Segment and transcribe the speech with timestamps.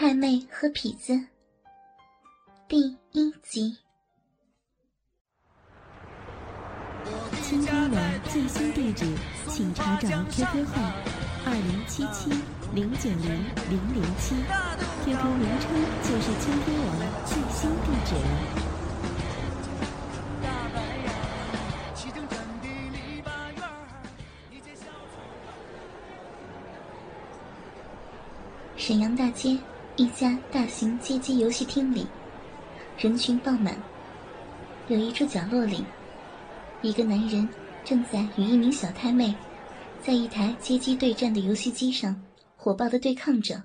[0.00, 1.12] 太妹和痞子
[2.66, 3.76] 第一集。
[7.42, 8.00] 倾听网
[8.32, 9.04] 最新地址，
[9.50, 10.80] 请查找 QQ 号
[11.44, 12.30] 二零七七
[12.74, 14.34] 零九零零零七
[15.04, 15.68] ，QQ 名称
[16.02, 16.88] 就是倾听网
[17.26, 18.70] 最新地址了。
[28.78, 29.58] 沈阳大街
[30.00, 32.06] 一家大型街机游戏厅里，
[32.96, 33.78] 人群爆满。
[34.88, 35.84] 有一处角落里，
[36.80, 37.46] 一个男人
[37.84, 39.34] 正在与一名小太妹，
[40.00, 42.18] 在一台街机对战的游戏机上
[42.56, 43.62] 火爆的对抗着。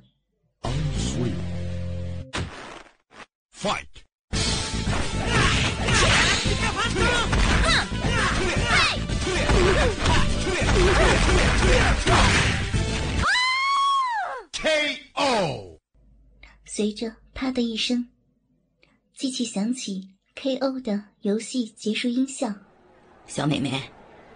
[16.75, 18.05] 随着“啪”的一声，
[19.13, 22.53] 机器响起 KO 的游戏结束音效。
[23.25, 23.81] 小美眉，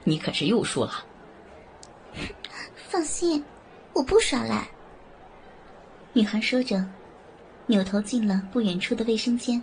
[0.05, 1.05] 你可是又输了。
[2.87, 3.43] 放心，
[3.91, 4.65] 我不耍赖。
[6.13, 6.81] 女孩说着，
[7.65, 9.61] 扭头进了不远处的卫生间。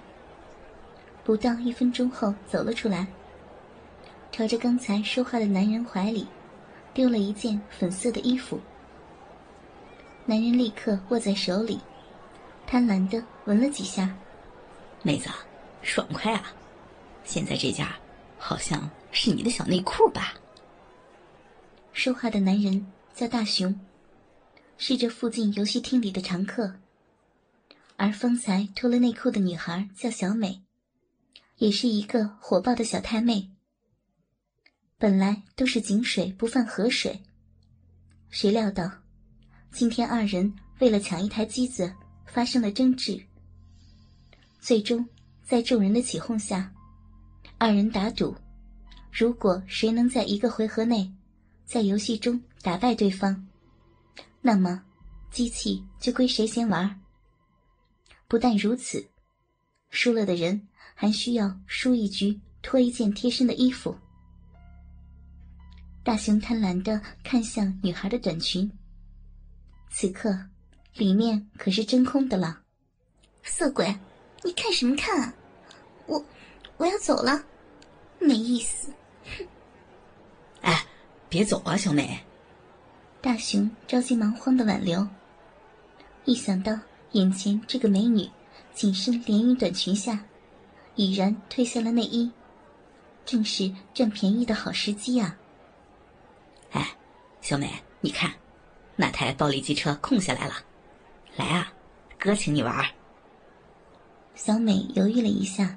[1.24, 3.06] 不到一分钟后，走了出来，
[4.30, 6.26] 朝着刚才说话的男人怀里
[6.92, 8.60] 丢了一件粉色的衣服。
[10.26, 11.80] 男人立刻握在手里，
[12.66, 14.14] 贪婪的闻了几下。
[15.02, 15.28] 妹子，
[15.82, 16.52] 爽快啊！
[17.24, 17.86] 现在这件
[18.38, 20.34] 好像是你的小内裤吧？
[21.92, 23.78] 说话的男人叫大雄，
[24.76, 26.74] 是这附近游戏厅里的常客。
[27.96, 30.60] 而方才脱了内裤的女孩叫小美，
[31.56, 33.50] 也是一个火爆的小太妹。
[34.98, 37.22] 本来都是井水不犯河水，
[38.28, 38.90] 谁料到。
[39.70, 41.92] 今天二人为了抢一台机子
[42.36, 43.18] 发生了争执，
[44.60, 45.08] 最终
[45.42, 46.70] 在众人的起哄下，
[47.56, 48.36] 二人打赌，
[49.10, 51.10] 如果谁能在一个回合内
[51.64, 53.48] 在游戏中打败对方，
[54.42, 54.84] 那么
[55.30, 57.00] 机器就归谁先玩。
[58.28, 59.08] 不但如此，
[59.88, 63.96] 输了的人还需要输一局脱一件贴身的衣服。
[66.04, 68.70] 大雄贪婪的看向女孩的短裙。
[69.88, 70.38] 此刻，
[70.96, 72.60] 里面可是真空的了。
[73.42, 73.94] 色鬼，
[74.42, 75.34] 你看什么看啊？
[76.06, 76.24] 我，
[76.78, 77.44] 我要走了，
[78.18, 78.90] 没意思。
[79.36, 79.46] 哼！
[80.62, 80.86] 哎，
[81.28, 82.18] 别走啊，小美。
[83.20, 85.06] 大雄着急忙慌的挽留。
[86.24, 86.78] 一想到
[87.12, 88.28] 眼前这个美女，
[88.72, 90.24] 紧身连衣短裙下，
[90.94, 92.30] 已然褪下了内衣，
[93.24, 95.36] 正是占便宜的好时机啊！
[96.70, 96.96] 哎，
[97.42, 97.70] 小美，
[98.00, 98.32] 你看。
[98.98, 100.54] 那台暴力机车空下来了，
[101.36, 101.70] 来啊，
[102.18, 102.84] 哥请你玩。
[104.34, 105.76] 小美犹豫了一下。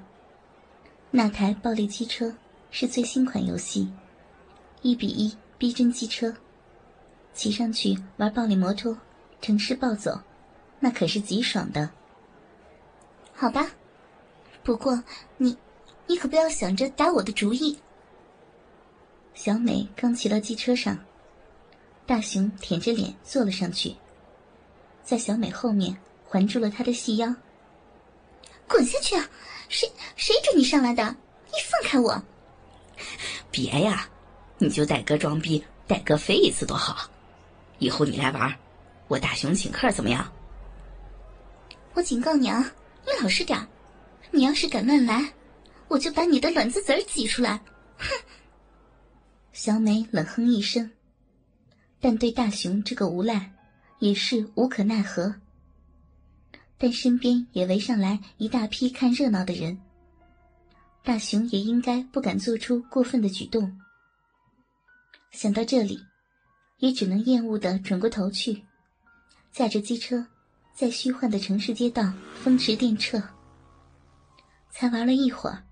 [1.10, 2.34] 那台暴力机车
[2.70, 3.92] 是最新款游戏，
[4.80, 6.34] 一比一逼真机车，
[7.34, 8.96] 骑上去玩暴力摩托，
[9.42, 10.18] 城市暴走，
[10.78, 11.90] 那可是极爽的。
[13.34, 13.70] 好吧，
[14.62, 15.02] 不过
[15.36, 15.54] 你，
[16.06, 17.78] 你可不要想着打我的主意。
[19.34, 20.98] 小美刚骑到机车上。
[22.06, 23.94] 大雄舔着脸坐了上去，
[25.10, 27.34] 在小美后面环住了她的细腰。
[28.68, 29.28] 滚下去啊！
[29.68, 31.02] 谁谁准你上来的？
[31.46, 32.22] 你放开我！
[33.50, 34.08] 别呀，
[34.58, 37.10] 你就带哥装逼，带哥飞一次多好。
[37.80, 38.56] 以后你来玩，
[39.08, 40.32] 我大熊请客怎么样？
[41.94, 42.72] 我警告你啊，
[43.04, 43.66] 你老实点
[44.30, 45.32] 你要是敢乱来，
[45.88, 47.60] 我就把你的卵子籽挤出来！
[47.98, 48.06] 哼！
[49.52, 50.88] 小美冷哼一声。
[52.00, 53.52] 但对大熊这个无赖，
[54.00, 55.36] 也是无可奈何。
[56.76, 59.78] 但身边也围上来一大批看热闹的人，
[61.04, 63.78] 大雄也应该不敢做出过分的举动。
[65.30, 66.02] 想到这里，
[66.78, 68.64] 也只能厌恶的转过头去，
[69.52, 70.26] 驾着机车，
[70.74, 73.22] 在虚幻的城市街道风驰电掣。
[74.70, 75.62] 才玩了一会儿，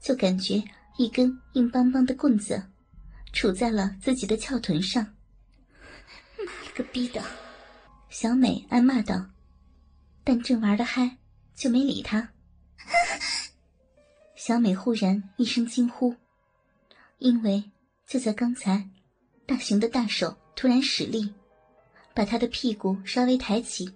[0.00, 0.62] 就感觉
[0.96, 2.60] 一根硬邦邦的棍子，
[3.32, 5.04] 杵在了自己的翘臀上。
[6.44, 7.22] 妈了个逼的，
[8.12, 9.24] 小美暗骂道，
[10.22, 11.16] 但正玩的嗨，
[11.54, 12.28] 就没理他。
[14.36, 16.14] 小美忽然一声惊呼，
[17.16, 17.70] 因为
[18.06, 18.86] 就在刚才，
[19.46, 21.32] 大雄的大手突然使力，
[22.12, 23.90] 把他的屁股稍微抬起，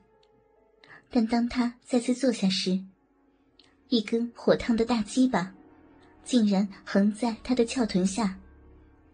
[1.10, 2.82] 但当他再次坐下时，
[3.90, 5.52] 一根火烫的大鸡巴，
[6.24, 8.38] 竟然横在他的翘臀下，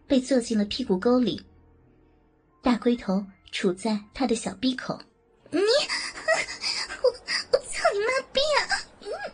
[0.07, 1.45] 被坐进了屁股沟里，
[2.61, 3.21] 大龟头。
[3.53, 4.99] 杵在他的小逼口。
[5.51, 5.59] 你，
[7.03, 7.09] 我
[7.51, 8.61] 我操你妈逼啊！
[9.01, 9.31] 嗯、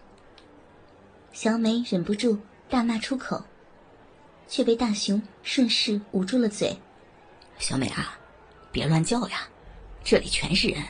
[1.32, 2.38] 小美忍不住
[2.70, 3.42] 大骂出口，
[4.46, 6.78] 却被大熊顺势捂住了嘴。
[7.60, 8.20] 小美啊，
[8.74, 9.48] 别乱叫呀，
[10.04, 10.84] 这里全是人。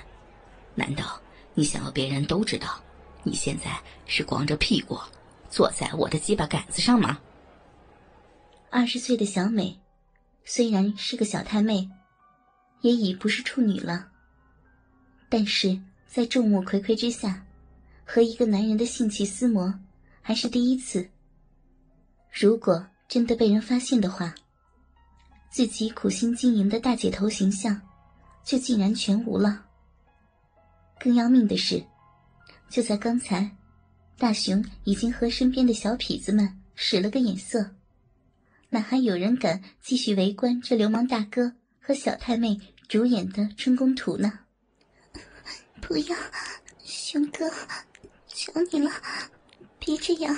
[0.74, 1.22] 难道
[1.54, 2.82] 你想要别人都知道
[3.22, 4.98] 你现在是光着屁股
[5.52, 7.20] 坐在我的鸡巴杆子上吗？
[8.72, 9.80] 二十岁的小美，
[10.44, 11.88] 虽然是个小太妹。
[12.82, 14.10] 也已不是处女了。
[15.28, 17.46] 但是在众目睽睽之下，
[18.04, 19.80] 和一个男人的性器厮磨，
[20.22, 21.08] 还是第一次。
[22.32, 24.34] 如果真的被人发现的话，
[25.50, 27.82] 自己苦心经营的大姐头形象，
[28.44, 29.66] 就竟然全无了。
[31.00, 31.84] 更要命的是，
[32.70, 33.56] 就在刚才，
[34.18, 37.76] 大雄已经和身边的小痞子们使了个眼色，
[38.70, 41.54] 哪还有人敢继续围观这流氓大哥
[41.90, 42.56] 和小太妹
[42.88, 44.42] 主演的春宫图呢？
[45.82, 46.16] 不要，
[46.84, 47.50] 熊哥，
[48.28, 48.92] 求你了，
[49.80, 50.38] 别这样，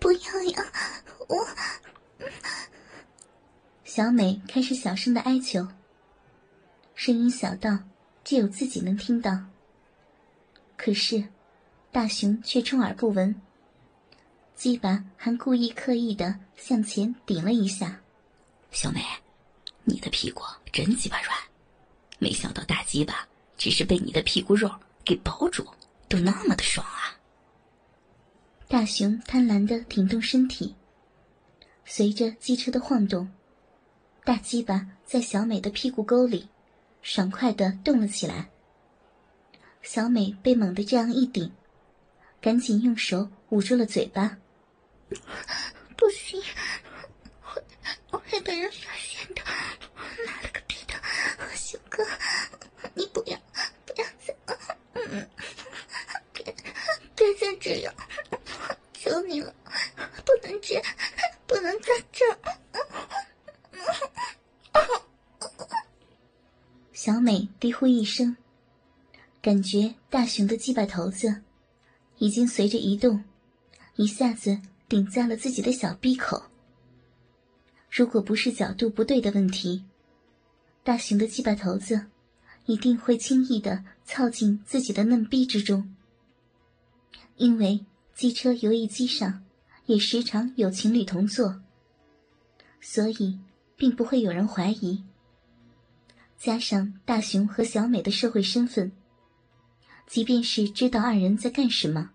[0.00, 0.72] 不要呀！
[1.26, 1.44] 我……
[3.82, 5.66] 小美开始小声的哀求，
[6.94, 7.80] 声音小到
[8.22, 9.36] 只有自己能听到。
[10.76, 11.24] 可是，
[11.90, 13.34] 大雄却充耳不闻。
[14.54, 18.00] 鸡巴还故意刻意的向前顶了一下。
[18.70, 19.00] 小美，
[19.84, 20.42] 你的屁股
[20.72, 21.36] 真鸡巴软，
[22.18, 23.26] 没想到大鸡巴
[23.56, 24.70] 只是被你的屁股肉
[25.04, 25.66] 给包住，
[26.08, 27.18] 都那么的爽啊！
[28.68, 30.74] 大熊贪婪的挺动身体，
[31.84, 33.30] 随着机车的晃动，
[34.24, 36.48] 大鸡巴在小美的屁股沟里
[37.02, 38.48] 爽快的动了起来。
[39.82, 41.52] 小美被猛地这样一顶，
[42.40, 44.38] 赶紧用手捂住了嘴巴。
[45.96, 46.40] 不行，
[48.12, 49.42] 会会被人发现的。
[50.26, 50.94] 妈了个逼的，
[51.56, 52.04] 修哥，
[52.94, 53.36] 你不要
[53.86, 54.36] 不要再，
[56.32, 56.44] 别
[57.16, 57.94] 别再这样，
[58.92, 59.54] 求你了，
[60.24, 60.84] 不能这样，
[61.46, 62.38] 不能在这儿。
[66.92, 68.36] 小美低呼一声。
[69.40, 71.42] 感觉大熊的鸡巴头子
[72.18, 73.24] 已经随着移动，
[73.96, 76.51] 一下子顶在了自己的小逼口。
[77.94, 79.84] 如果不是角度不对的问题，
[80.82, 82.06] 大熊的鸡巴头子
[82.64, 85.94] 一定会轻易的操进自己的嫩逼之中。
[87.36, 87.84] 因为
[88.14, 89.44] 机车游艺机上
[89.84, 91.60] 也时常有情侣同坐，
[92.80, 93.38] 所以
[93.76, 95.04] 并不会有人怀疑。
[96.38, 98.90] 加上大熊和小美的社会身份。
[100.06, 102.10] 即便是知道二人在干什么，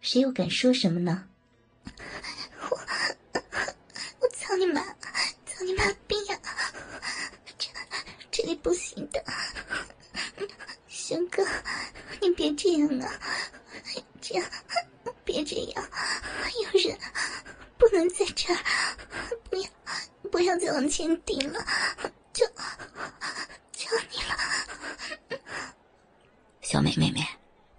[0.00, 1.28] 谁又敢说什么呢？
[2.70, 2.78] 我
[4.20, 4.82] 我操你妈！
[5.46, 6.38] 操你妈逼呀！
[7.56, 7.68] 这
[8.30, 9.22] 这里不行的，
[10.88, 11.44] 熊哥，
[12.20, 13.20] 你别这样啊！
[14.20, 14.50] 这样
[15.24, 15.90] 别这样，
[16.62, 16.98] 有人
[17.76, 18.60] 不能在这儿，
[19.50, 19.68] 不要
[20.30, 21.58] 不要再往前顶了，
[22.32, 22.46] 求
[23.72, 25.38] 求你了！
[26.60, 27.20] 小美妹妹，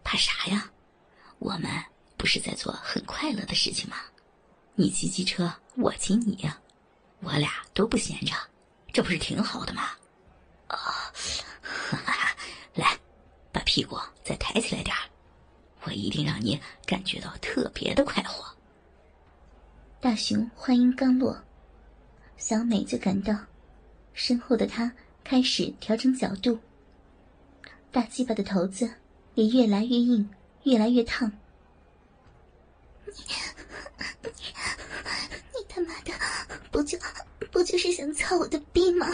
[0.03, 0.69] 怕啥呀？
[1.39, 1.71] 我们
[2.17, 3.95] 不是在做很快乐的事情吗？
[4.75, 6.49] 你骑机车，我骑你，
[7.21, 8.33] 我俩都不闲着，
[8.91, 9.91] 这不是挺好的吗？
[10.75, 11.13] 啊，
[12.75, 12.97] 来，
[13.51, 14.95] 把屁股再抬起来点
[15.83, 18.45] 我一定让你感觉到特别的快活。
[19.99, 21.37] 大熊话音刚落，
[22.37, 23.35] 小美就感到
[24.13, 24.91] 身后的他
[25.23, 26.59] 开始调整角度。
[27.91, 28.89] 大鸡巴的头子
[29.35, 30.29] 也越来越硬，
[30.63, 31.31] 越来越烫。
[33.05, 33.13] 你
[34.21, 34.29] 你
[35.53, 36.11] 你他妈的，
[36.71, 36.97] 不就
[37.51, 39.05] 不就是想操我的逼吗？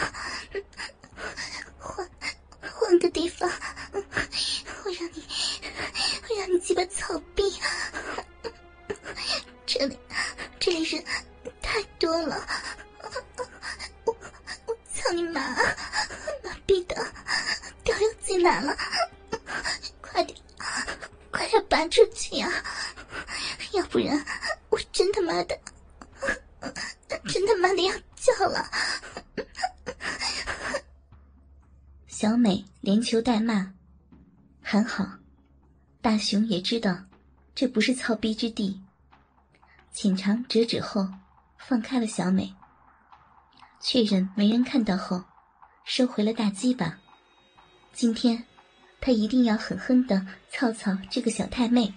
[21.79, 22.51] 拿出去啊！
[23.71, 24.21] 要不然
[24.69, 25.57] 我真他妈的，
[27.25, 28.69] 真他妈的要叫了！
[32.07, 33.71] 小美连求带骂，
[34.61, 35.07] 还好，
[36.01, 36.97] 大雄也知道
[37.55, 38.81] 这不是操逼之地，
[39.93, 41.07] 浅尝辄止后，
[41.57, 42.53] 放开了小美，
[43.79, 45.23] 确认没人看到后，
[45.85, 46.99] 收回了大鸡巴。
[47.93, 48.45] 今天，
[49.01, 51.93] 他一定要狠狠的操操这个小太妹。